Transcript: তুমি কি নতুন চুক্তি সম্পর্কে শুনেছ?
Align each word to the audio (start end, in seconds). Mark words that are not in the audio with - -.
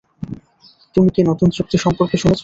তুমি 0.95 1.09
কি 1.15 1.21
নতুন 1.23 1.47
চুক্তি 1.57 1.77
সম্পর্কে 1.77 2.15
শুনেছ? 2.17 2.39